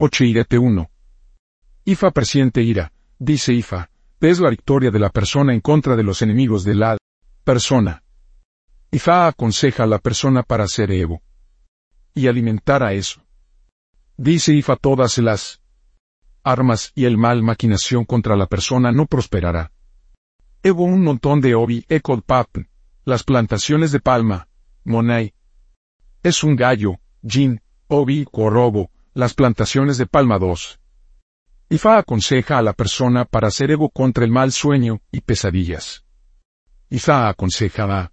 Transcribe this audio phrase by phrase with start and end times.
[0.00, 0.90] 8 Irete 1.
[1.84, 3.90] Ifa presiente ira, dice Ifa,
[4.20, 6.96] es la victoria de la persona en contra de los enemigos de la
[7.42, 8.04] persona.
[8.92, 11.20] Ifa aconseja a la persona para hacer Evo.
[12.14, 13.24] Y alimentar a eso.
[14.16, 15.60] Dice Ifa todas las
[16.44, 19.72] armas y el mal maquinación contra la persona no prosperará.
[20.62, 22.56] Evo un montón de obi ecod pap,
[23.04, 24.46] las plantaciones de palma,
[24.84, 25.34] monai.
[26.22, 30.80] Es un gallo, jin, obi, corrobo, las plantaciones de palma 2.
[31.70, 36.04] Ifa aconseja a la persona para hacer Evo contra el mal sueño y pesadillas.
[36.90, 38.12] Ifa aconseja a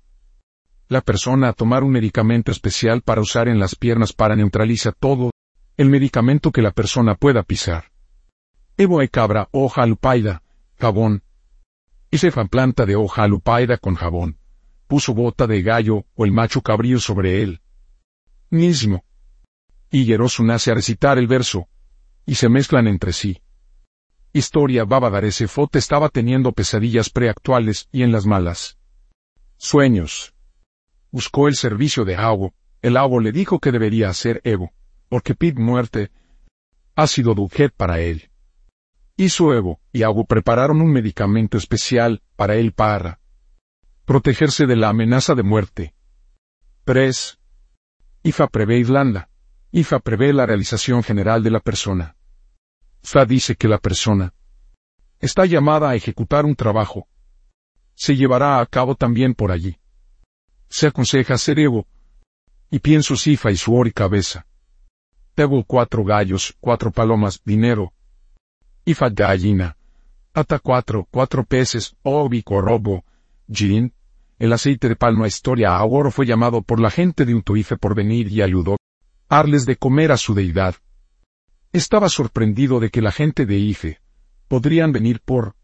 [0.87, 5.31] la persona a tomar un medicamento especial para usar en las piernas para neutralizar todo
[5.77, 7.91] el medicamento que la persona pueda pisar.
[8.77, 10.43] Evo e cabra hoja alupaida,
[10.77, 11.23] jabón.
[12.11, 14.37] Y cefa planta de hoja alupaida con jabón.
[14.87, 17.61] Puso bota de gallo o el macho cabrío sobre él.
[18.49, 19.03] Mismo.
[19.91, 21.67] Y Gerosu nace a recitar el verso.
[22.25, 23.41] Y se mezclan entre sí.
[24.33, 24.85] Historia
[25.23, 28.77] ese Fote estaba teniendo pesadillas preactuales y en las malas.
[29.57, 30.33] Sueños
[31.09, 34.73] buscó el servicio de Awo, el Awo le dijo que debería hacer Evo,
[35.07, 36.11] porque Pit muerte
[36.95, 38.29] ha sido dujet para él.
[39.15, 43.21] Hizo Evo, y Awo prepararon un medicamento especial para él para
[44.03, 45.95] protegerse de la amenaza de muerte.
[46.83, 47.39] 3.
[48.23, 49.29] IFA prevé Irlanda.
[49.75, 52.15] IFA prevé la realización general de la persona.
[53.03, 54.33] FA dice que la persona
[55.19, 57.07] está llamada a ejecutar un trabajo.
[57.93, 59.77] Se llevará a cabo también por allí
[60.69, 61.87] se aconseja hacer Evo.
[62.69, 64.45] Y pienso Sifa y su y cabeza.
[65.33, 67.93] Tengo cuatro gallos, cuatro palomas, dinero.
[68.83, 69.77] Ifa gallina.
[70.33, 73.05] Ata cuatro, cuatro peces, obi robo,
[73.49, 73.93] Jin.
[74.37, 78.29] El aceite de palma historia ahora fue llamado por la gente de Untuife por venir
[78.29, 78.75] y ayudó.
[79.27, 80.75] Arles de comer a su deidad.
[81.73, 83.99] Estaba sorprendido de que la gente de Ife
[84.47, 85.55] podrían venir por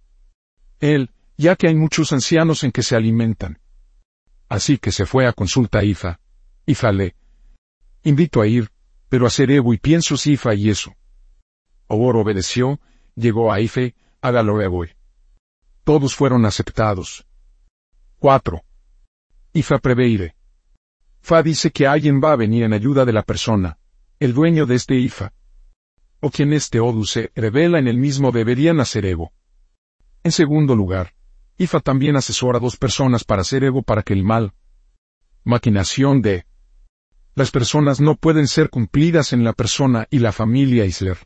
[0.80, 3.60] él, ya que hay muchos ancianos en que se alimentan.
[4.50, 6.20] Así que se fue a consulta a Ifa.
[6.66, 7.16] Ifa le
[8.04, 8.70] invito a ir,
[9.10, 10.96] pero a hacer Evo y pienso si Ifa y eso.
[11.88, 12.80] Obor obedeció,
[13.16, 14.86] llegó a Ife, hágalo Evo.
[15.84, 17.26] Todos fueron aceptados.
[18.18, 18.64] 4.
[19.54, 20.36] Ifa preveire.
[21.22, 23.78] Fa dice que alguien va a venir en ayuda de la persona,
[24.20, 25.34] el dueño de este Ifa.
[26.20, 29.32] O quien este Odu se revela en el mismo deberían hacer Evo.
[30.24, 31.14] En segundo lugar,
[31.58, 34.54] IFA también asesora a dos personas para hacer ego para que el mal,
[35.44, 36.46] maquinación de
[37.36, 41.18] las personas no pueden ser cumplidas en la persona y la familia Isler.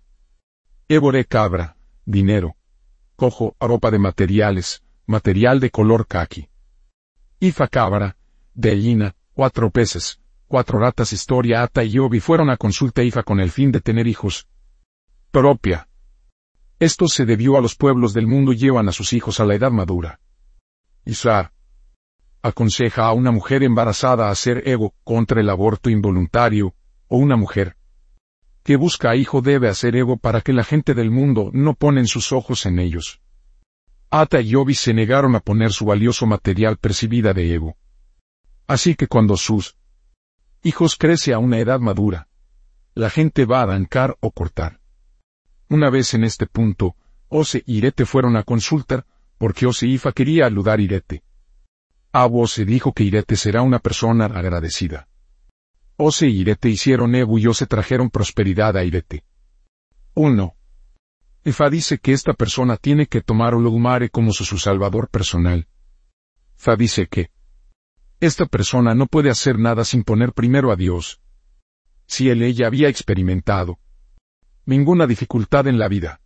[0.87, 2.55] Évore cabra, dinero.
[3.15, 6.49] Cojo, ropa de materiales, material de color kaki.
[7.39, 8.17] Ifa cabra,
[8.53, 8.75] de
[9.35, 13.69] cuatro peces, cuatro ratas historia Ata y Yobi fueron a consulta Ifa con el fin
[13.69, 14.47] de tener hijos.
[15.29, 15.89] Propia.
[16.79, 19.71] Esto se debió a los pueblos del mundo llevan a sus hijos a la edad
[19.71, 20.21] madura.
[21.03, 21.51] Isra
[22.41, 26.73] aconseja a una mujer embarazada hacer ego contra el aborto involuntario,
[27.07, 27.75] o una mujer
[28.63, 32.07] que busca a hijo debe hacer ego para que la gente del mundo no ponen
[32.07, 33.21] sus ojos en ellos.
[34.09, 37.75] Ata y Yobi se negaron a poner su valioso material percibida de ego.
[38.67, 39.77] Así que cuando sus
[40.63, 42.27] hijos crece a una edad madura,
[42.95, 44.79] la gente va a arrancar o cortar.
[45.69, 46.95] Una vez en este punto,
[47.27, 49.05] Ose y Irete fueron a consultar,
[49.37, 51.23] porque Oseifa quería aludar Irete.
[52.11, 55.07] Abo se dijo que Irete será una persona agradecida.
[55.97, 59.23] Ose y Irete hicieron Ebu y Ose trajeron prosperidad a Irete.
[60.13, 60.55] 1.
[61.43, 65.67] Efa dice que esta persona tiene que tomar Olodumare como su, su salvador personal.
[66.55, 67.31] Fa dice que
[68.19, 71.19] esta persona no puede hacer nada sin poner primero a Dios.
[72.07, 73.79] Si él ella había experimentado
[74.65, 76.21] ninguna dificultad en la vida,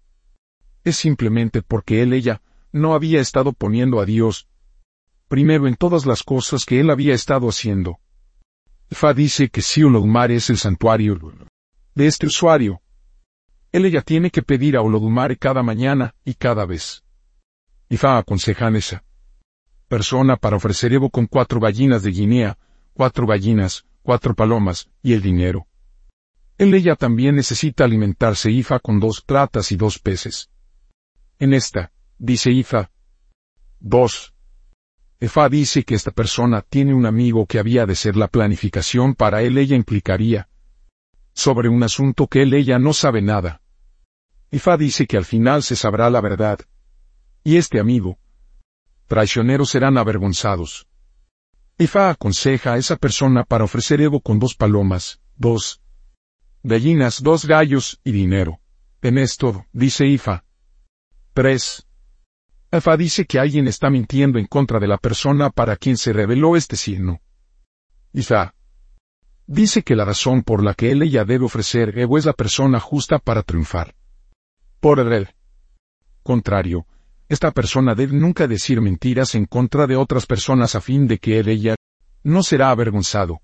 [0.84, 2.42] es simplemente porque él ella
[2.72, 4.48] no había estado poniendo a Dios
[5.28, 8.00] primero en todas las cosas que él había estado haciendo.
[8.90, 11.20] Fa dice que si Olodumare es el santuario
[11.94, 12.82] de este usuario,
[13.72, 17.04] él ella tiene que pedir a Olodumare cada mañana y cada vez.
[17.90, 19.04] Y Fa aconseja esa
[19.90, 22.58] persona para ofrecer Evo con cuatro gallinas de Guinea,
[22.94, 25.68] cuatro gallinas, cuatro palomas, y el dinero.
[26.58, 30.50] Él ella también necesita alimentarse Ifa con dos platas y dos peces.
[31.40, 32.92] En esta, dice Ifa.
[33.82, 34.34] 2.
[35.22, 39.42] Efa dice que esta persona tiene un amigo que había de ser la planificación para
[39.42, 40.48] él ella implicaría
[41.34, 43.62] sobre un asunto que él ella no sabe nada.
[44.52, 46.60] Efa dice que al final se sabrá la verdad.
[47.46, 48.18] Y este amigo,
[49.10, 50.88] traicioneros serán avergonzados.
[51.78, 55.82] Efa aconseja a esa persona para ofrecer Evo con dos palomas, dos
[56.64, 58.60] gallinas, dos gallos y dinero.
[59.02, 60.46] En esto, dice Ifa.
[61.34, 61.88] 3.
[62.72, 66.56] Ifa dice que alguien está mintiendo en contra de la persona para quien se reveló
[66.56, 67.20] este signo.
[68.14, 68.54] Ifa
[69.48, 72.80] dice que la razón por la que él ella debe ofrecer ego es la persona
[72.80, 73.96] justa para triunfar.
[74.80, 75.30] Por el
[76.22, 76.86] contrario,
[77.30, 81.40] esta persona debe nunca decir mentiras en contra de otras personas a fin de que
[81.40, 81.76] él ella
[82.24, 83.40] no será avergonzado.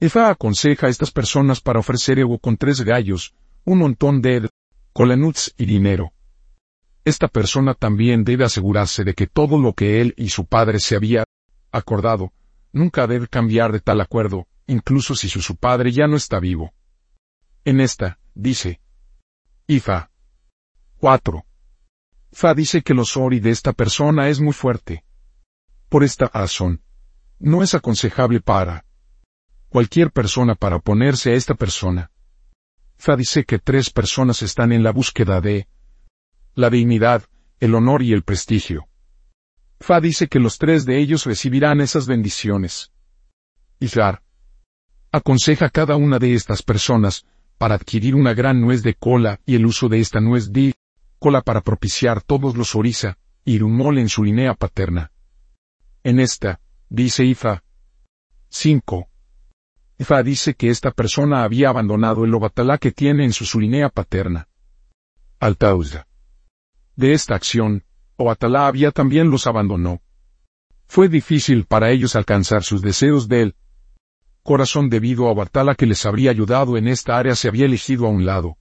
[0.00, 3.34] Efa aconseja a estas personas para ofrecer ego con tres gallos,
[3.64, 4.48] un montón de
[4.92, 6.12] colanuts y dinero.
[7.04, 10.96] Esta persona también debe asegurarse de que todo lo que él y su padre se
[10.96, 11.24] había
[11.70, 12.32] acordado,
[12.72, 16.72] nunca debe cambiar de tal acuerdo, incluso si su, su padre ya no está vivo.
[17.64, 18.80] En esta, dice.
[19.68, 20.10] Ifa.
[20.98, 21.47] 4.
[22.32, 25.04] Fa dice que los ori de esta persona es muy fuerte.
[25.88, 26.82] Por esta razón,
[27.38, 28.84] no es aconsejable para
[29.68, 32.10] cualquier persona para oponerse a esta persona.
[32.96, 35.68] Fa dice que tres personas están en la búsqueda de
[36.54, 37.24] la dignidad,
[37.60, 38.88] el honor y el prestigio.
[39.80, 42.92] Fa dice que los tres de ellos recibirán esas bendiciones.
[43.78, 44.22] Ifar
[45.12, 47.24] aconseja a cada una de estas personas
[47.56, 50.74] para adquirir una gran nuez de cola y el uso de esta nuez de
[51.18, 55.12] cola para propiciar todos los orisa, y rumol en su linea paterna.
[56.04, 57.62] En esta, dice Ifa.
[58.50, 59.08] 5.
[59.98, 64.48] Ifa dice que esta persona había abandonado el obatalá que tiene en su sulinea paterna.
[65.40, 66.06] Altauza.
[66.94, 67.84] De esta acción,
[68.16, 70.02] Obatalá había también los abandonó.
[70.88, 73.56] Fue difícil para ellos alcanzar sus deseos de él.
[74.42, 78.10] Corazón debido a Obatala que les habría ayudado en esta área se había elegido a
[78.10, 78.56] un lado.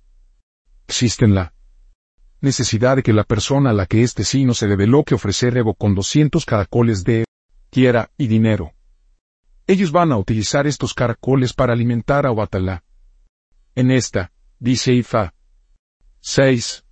[0.87, 1.53] Existen la
[2.47, 5.73] necesidad de que la persona a la que este sino se develó que ofrecer Evo
[5.75, 7.25] con 200 caracoles de
[7.69, 8.73] tierra y dinero.
[9.67, 12.83] Ellos van a utilizar estos caracoles para alimentar a Obatalá.
[13.75, 15.33] En esta, dice Ifa.
[16.21, 16.85] 6.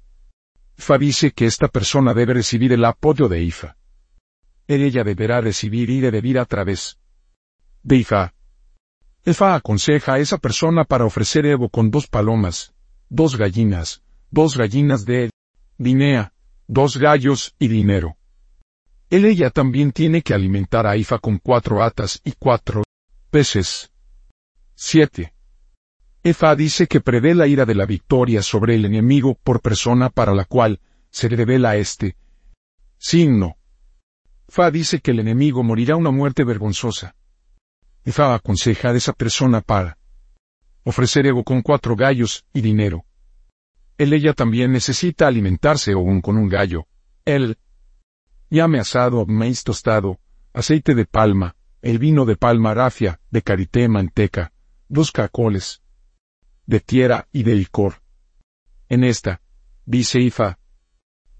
[0.77, 3.77] Ifa dice que esta persona debe recibir el apoyo de Ifa.
[4.67, 6.99] Ella deberá recibir y de a través
[7.81, 8.33] de Ifa.
[9.25, 12.73] Ifa aconseja a esa persona para ofrecer Evo con dos palomas,
[13.09, 15.29] dos gallinas, dos gallinas de
[15.77, 16.33] dinea,
[16.67, 18.17] dos gallos y dinero.
[19.09, 22.83] Él ella también tiene que alimentar a Ifa con cuatro atas y cuatro
[23.29, 23.91] peces.
[24.75, 25.33] 7.
[26.23, 30.33] Efa dice que prevé la ira de la victoria sobre el enemigo por persona para
[30.33, 30.81] la cual
[31.11, 32.17] se revela este
[32.97, 33.57] signo.
[34.47, 37.15] Fa dice que el enemigo morirá una muerte vergonzosa.
[38.03, 39.97] Efa aconseja a esa persona para
[40.83, 43.04] ofrecer ego con cuatro gallos y dinero.
[43.97, 46.87] Él ella también necesita alimentarse aún con un gallo.
[47.23, 47.57] Él,
[48.49, 50.19] llame asado, maíz tostado,
[50.53, 54.51] aceite de palma, el vino de palma rafia, de carité manteca,
[54.89, 55.81] dos cacoles,
[56.65, 58.01] de tierra y de licor.
[58.89, 59.41] En esta,
[59.85, 60.59] dice Ifa.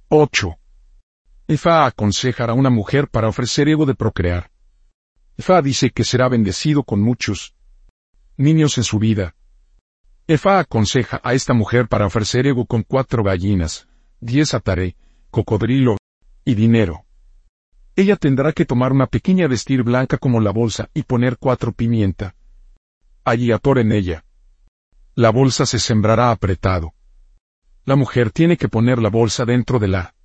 [0.08, 0.58] 8.
[1.48, 4.52] Ifa aconseja a una mujer para ofrecer ego de procrear.
[5.38, 7.56] Ifa dice que será bendecido con muchos
[8.38, 9.36] niños en su vida,
[10.28, 13.88] Efa aconseja a esta mujer para ofrecer ego con cuatro gallinas,
[14.20, 14.96] diez ataré,
[15.30, 15.98] cocodrilo
[16.44, 17.06] y dinero.
[17.96, 22.36] Ella tendrá que tomar una pequeña vestir blanca como la bolsa y poner cuatro pimienta.
[23.24, 24.26] Allí en ella.
[25.14, 26.96] La bolsa se sembrará apretado.
[27.86, 30.16] La mujer tiene que poner la bolsa dentro de la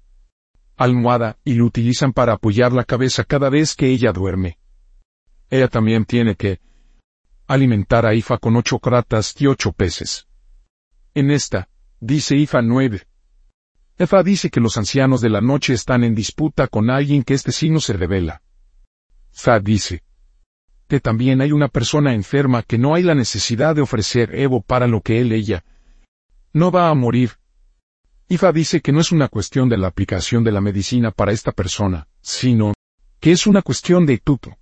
[0.78, 4.58] almohada y lo utilizan para apoyar la cabeza cada vez que ella duerme.
[5.50, 6.58] Ella también tiene que
[7.50, 10.28] alimentar a Ifa con ocho cratas y ocho peces.
[11.14, 13.02] En esta, dice Ifa 9.
[13.98, 17.50] Ifa dice que los ancianos de la noche están en disputa con alguien que este
[17.50, 18.40] signo se revela.
[19.32, 20.04] Fa dice
[20.86, 24.86] que también hay una persona enferma que no hay la necesidad de ofrecer Evo para
[24.86, 25.64] lo que él ella
[26.52, 27.32] no va a morir.
[28.28, 31.50] Ifa dice que no es una cuestión de la aplicación de la medicina para esta
[31.50, 32.74] persona, sino
[33.18, 34.56] que es una cuestión de tuto.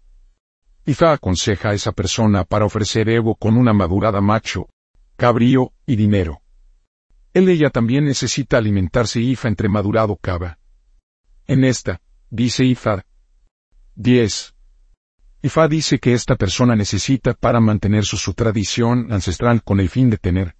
[0.88, 4.70] Ifa aconseja a esa persona para ofrecer Evo con una madurada macho,
[5.16, 6.40] cabrío y dinero.
[7.34, 10.58] Él ella también necesita alimentarse Ifa entre madurado caba.
[11.46, 13.04] En esta, dice Ifa.
[13.96, 14.54] 10.
[15.42, 20.08] Ifa dice que esta persona necesita para mantener su, su tradición ancestral con el fin
[20.08, 20.56] de tener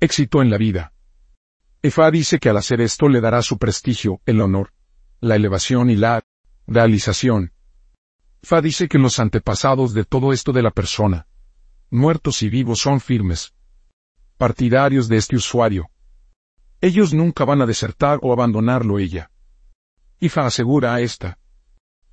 [0.00, 0.94] éxito en la vida.
[1.82, 4.72] Ifa dice que al hacer esto le dará su prestigio, el honor,
[5.20, 6.24] la elevación y la
[6.66, 7.53] realización.
[8.44, 11.26] Fa dice que los antepasados de todo esto de la persona,
[11.90, 13.54] muertos y vivos, son firmes.
[14.36, 15.88] Partidarios de este usuario.
[16.82, 19.30] Ellos nunca van a desertar o abandonarlo ella.
[20.20, 21.38] Ifa asegura a esta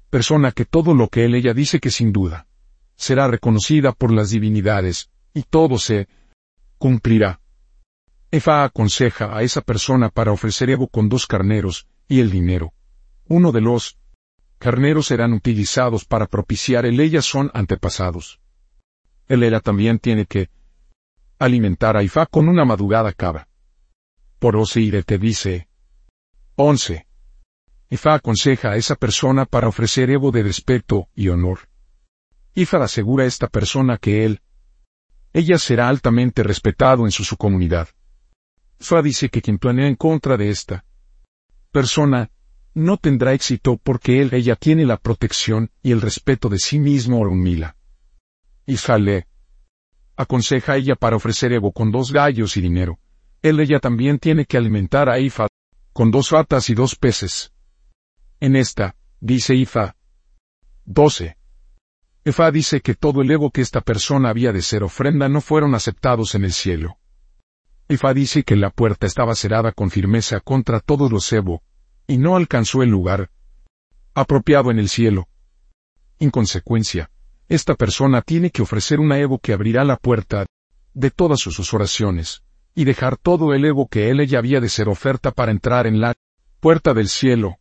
[0.10, 2.48] persona que todo lo que él ella dice que sin duda
[2.96, 6.08] será reconocida por las divinidades, y todo se
[6.78, 7.42] cumplirá.
[8.30, 12.74] Efa aconseja a esa persona para ofrecer Evo con dos carneros y el dinero.
[13.28, 13.98] Uno de los
[14.62, 18.40] carneros serán utilizados para propiciar el ella son antepasados.
[19.28, 20.52] El era también tiene que
[21.40, 23.48] alimentar a Ifa con una madugada cabra.
[24.38, 25.68] Por Oseire te dice.
[26.58, 27.08] 11.
[27.90, 31.62] Ifa aconseja a esa persona para ofrecer Evo de respeto y honor.
[32.54, 34.42] Ifa asegura a esta persona que él,
[35.34, 37.88] ella será altamente respetado en su, su comunidad.
[38.80, 40.86] Fa dice que quien planea en contra de esta
[41.72, 42.30] persona,
[42.74, 47.20] no tendrá éxito porque él ella tiene la protección y el respeto de sí mismo
[47.20, 47.76] o humila.
[48.66, 49.28] Ifa le
[50.16, 53.00] aconseja a ella para ofrecer Evo con dos gallos y dinero.
[53.42, 55.48] Él ella también tiene que alimentar a Ifa
[55.94, 57.52] con dos ratas y dos peces.
[58.40, 59.96] En esta, dice Ifa.
[60.86, 61.38] 12.
[62.24, 65.76] Efa dice que todo el Evo que esta persona había de ser ofrenda no fueron
[65.76, 66.98] aceptados en el cielo.
[67.88, 71.64] Efa dice que la puerta estaba cerrada con firmeza contra todos los Evo,
[72.12, 73.30] y no alcanzó el lugar
[74.14, 75.30] apropiado en el cielo.
[76.20, 77.10] En consecuencia,
[77.48, 80.46] esta persona tiene que ofrecer una Evo que abrirá la puerta
[80.94, 82.44] de todas sus oraciones,
[82.76, 86.02] y dejar todo el Evo que él ella había de ser oferta para entrar en
[86.02, 86.14] la
[86.60, 87.58] puerta del cielo,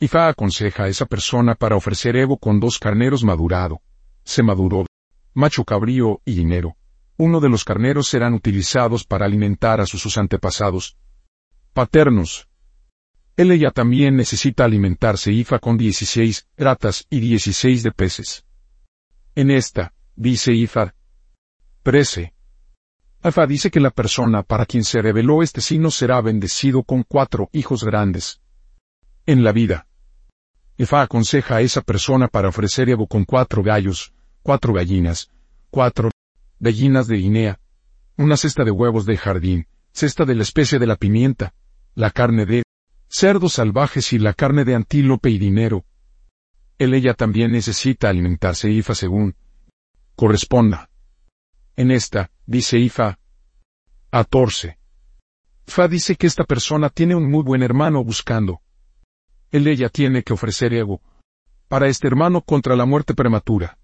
[0.00, 3.80] Ifa aconseja a esa persona para ofrecer Evo con dos carneros madurado.
[4.24, 4.84] Se maduró.
[5.32, 6.74] Macho cabrío y dinero.
[7.16, 10.96] Uno de los carneros serán utilizados para alimentar a sus, antepasados.
[11.72, 12.48] Paternos.
[13.36, 18.44] Él ella también necesita alimentarse Ifa con 16 ratas y 16 de peces.
[19.34, 20.94] En esta, dice Ifa.
[21.82, 22.34] Prece.
[23.24, 27.48] Ifa dice que la persona para quien se reveló este signo será bendecido con cuatro
[27.52, 28.42] hijos grandes.
[29.24, 29.86] En la vida.
[30.76, 34.12] Efa aconseja a esa persona para ofrecer Evo con cuatro gallos,
[34.42, 35.30] cuatro gallinas,
[35.70, 36.10] cuatro
[36.60, 37.60] gallinas de Guinea,
[38.16, 41.54] una cesta de huevos de jardín, cesta de la especie de la pimienta,
[41.94, 42.62] la carne de
[43.12, 45.84] cerdos salvajes y la carne de antílope y dinero.
[46.78, 49.36] Él ella también necesita alimentarse Ifa según
[50.16, 50.90] corresponda.
[51.76, 53.18] En esta, dice Ifa,
[54.10, 54.78] 14.
[55.66, 58.62] Fa dice que esta persona tiene un muy buen hermano buscando
[59.52, 61.00] él ella tiene que ofrecer ego
[61.68, 63.78] para este hermano contra la muerte prematura.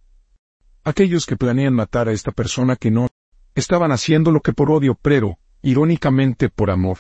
[0.83, 3.09] Aquellos que planean matar a esta persona que no
[3.55, 6.99] estaban haciendo lo que por odio, pero, irónicamente, por amor.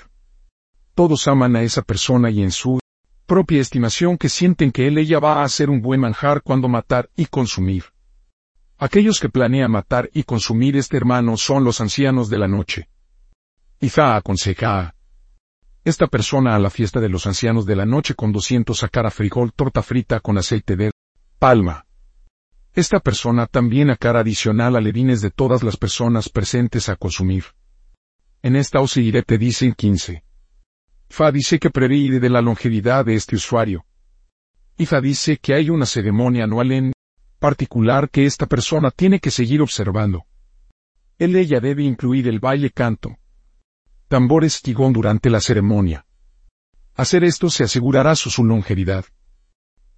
[0.98, 2.80] Todos aman a esa persona y en su
[3.24, 7.08] propia estimación que sienten que él ella va a hacer un buen manjar cuando matar
[7.14, 7.84] y consumir.
[8.78, 12.88] Aquellos que planean matar y consumir este hermano son los ancianos de la noche.
[13.78, 14.94] Iza aconseja a
[15.84, 19.52] esta persona a la fiesta de los ancianos de la noche con 200 sacara frijol
[19.52, 20.90] torta frita con aceite de
[21.38, 21.86] palma.
[22.74, 27.44] Esta persona también a cara adicional a ledines de todas las personas presentes a consumir.
[28.42, 30.24] En esta Osiire te dicen 15.
[31.08, 33.84] Fa dice que previene de la longevidad de este usuario.
[34.76, 36.92] Ifa dice que hay una ceremonia anual en
[37.38, 40.24] particular que esta persona tiene que seguir observando.
[41.18, 43.16] Él ella debe incluir el baile canto,
[44.08, 46.06] tambores tigón durante la ceremonia.
[46.94, 49.04] Hacer esto se asegurará su, longevidad.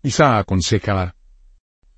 [0.02, 1.17] Isa aconseja a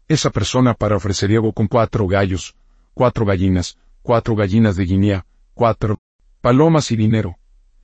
[0.08, 2.56] esa persona para ofrecer Evo con cuatro gallos,
[2.94, 6.00] cuatro gallinas, cuatro gallinas de Guinea, cuatro
[6.40, 7.38] palomas y dinero.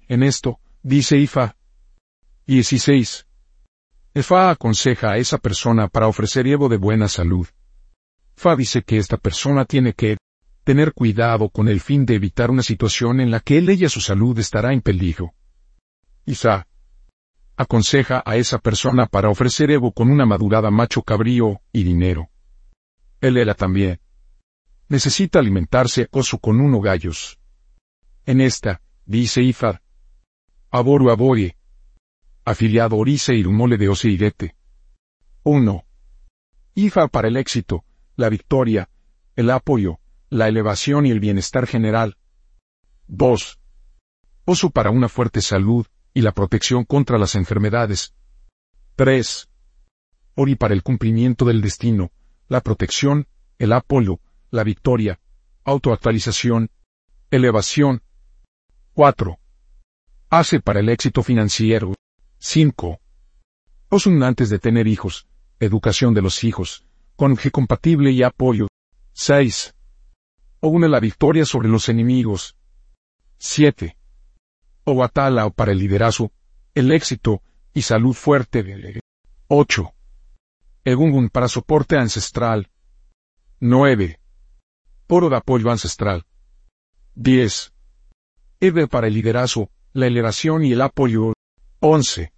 [0.08, 1.56] En esto, dice Ifa.
[2.46, 3.26] 16.
[4.14, 7.46] Efa aconseja a esa persona para ofrecer Evo de buena salud.
[8.36, 10.16] Fa dice que esta persona tiene que
[10.64, 14.00] tener cuidado con el fin de evitar una situación en la que él ella su
[14.00, 15.34] salud estará en peligro.
[16.24, 16.66] Isa
[17.56, 22.28] aconseja a esa persona para ofrecer Evo con una madurada macho cabrío y dinero.
[23.20, 24.00] Él era también.
[24.88, 27.38] Necesita alimentarse oso con uno gallos.
[28.24, 29.82] En esta, dice Ifar.
[30.70, 31.56] Aboru aboye.
[32.44, 34.54] Afiliado Orice y Rumole de Oseirete.
[35.42, 35.84] 1.
[36.74, 37.84] Ifar para el éxito,
[38.16, 38.90] la victoria,
[39.34, 39.98] el apoyo,
[40.28, 42.18] la elevación y el bienestar general.
[43.06, 43.58] 2.
[44.44, 48.14] Oso para una fuerte salud y la protección contra las enfermedades.
[48.96, 49.48] 3.
[50.34, 52.12] Ori para el cumplimiento del destino,
[52.46, 53.26] la protección,
[53.58, 54.20] el apoyo,
[54.50, 55.18] la victoria,
[55.64, 56.70] autoactualización,
[57.30, 58.02] elevación.
[58.92, 59.38] 4.
[60.30, 61.94] Hace para el éxito financiero.
[62.38, 63.00] 5.
[63.88, 65.26] Osun antes de tener hijos,
[65.58, 66.84] educación de los hijos,
[67.16, 68.68] cónyuge compatible y apoyo.
[69.14, 69.74] 6
[70.60, 72.56] o une la victoria sobre los enemigos.
[73.38, 73.96] 7.
[74.84, 76.32] O batala o para el liderazgo,
[76.74, 77.42] el éxito
[77.72, 79.00] y salud fuerte.
[79.46, 79.94] 8.
[80.84, 82.70] Egungun para soporte ancestral.
[83.60, 84.20] 9.
[85.06, 86.26] Poro de apoyo ancestral.
[87.14, 87.72] 10.
[88.60, 91.32] Eve para el liderazgo, la elevación y el apoyo.
[91.80, 92.32] 11.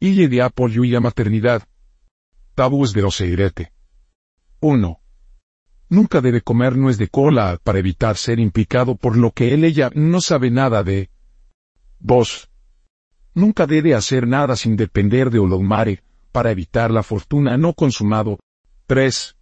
[0.00, 1.64] Ille de apoyo y la maternidad.
[2.54, 3.72] Tabúes de Oseirete.
[4.60, 5.00] 1.
[5.90, 9.90] Nunca debe comer nuez de cola para evitar ser implicado por lo que él ella
[9.94, 11.10] no sabe nada de.
[11.98, 12.48] 2.
[13.34, 18.38] Nunca debe hacer nada sin depender de Olomare, para evitar la fortuna no consumado.
[18.86, 19.36] 3.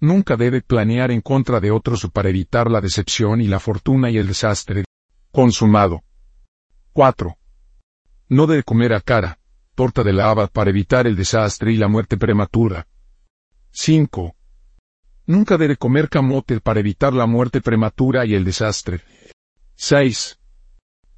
[0.00, 4.18] Nunca debe planear en contra de otros para evitar la decepción y la fortuna y
[4.18, 4.84] el desastre.
[5.32, 6.04] Consumado.
[6.94, 7.36] 4.
[8.28, 9.40] No debe comer a cara,
[9.74, 12.86] torta de lava para evitar el desastre y la muerte prematura.
[13.72, 14.36] 5.
[15.26, 19.00] Nunca debe comer camote para evitar la muerte prematura y el desastre.
[19.74, 20.38] 6.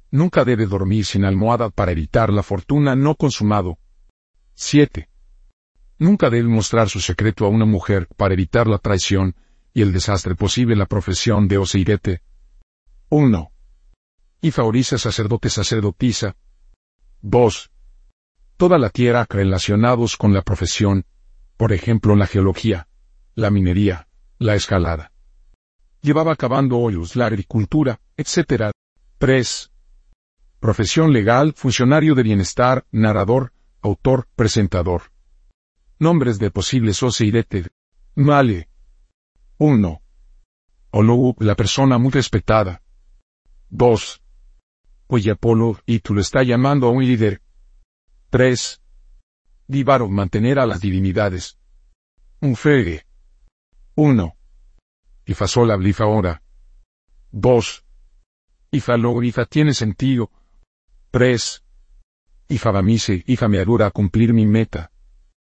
[0.09, 3.77] Nunca debe dormir sin almohada para evitar la fortuna no consumado.
[4.55, 5.07] 7.
[5.99, 9.35] Nunca debe mostrar su secreto a una mujer para evitar la traición
[9.75, 12.23] y el desastre posible la profesión de Osiirete.
[13.09, 13.51] 1.
[14.41, 16.35] Y favoriza sacerdote sacerdotisa.
[17.21, 17.71] 2.
[18.57, 21.05] Toda la tierra relacionados con la profesión,
[21.57, 22.87] por ejemplo la geología,
[23.35, 25.11] la minería, la escalada.
[26.01, 28.71] Llevaba cavando hoyos, la agricultura, etc.
[29.17, 29.71] 3.
[30.59, 35.11] Profesión legal, funcionario de bienestar, narrador, autor, presentador.
[35.99, 37.67] Nombres de posibles Oseirete.
[38.15, 38.69] Male.
[39.57, 40.01] 1.
[40.91, 42.81] Ologu, la persona muy respetada.
[43.69, 44.21] 2.
[45.31, 47.41] Apolo, y tú lo está llamando a un líder.
[48.29, 48.81] 3.
[49.67, 51.57] Divaro, mantener a las divinidades.
[52.41, 53.05] Un fegue.
[53.95, 54.35] 1.
[55.25, 56.41] Ifasola blifa ahora.
[57.31, 57.85] 2.
[58.71, 60.29] Ifalo ifa tiene sentido.
[61.11, 61.63] 3.
[62.49, 64.91] Ifa bamise, ifa me ayuda a cumplir mi meta.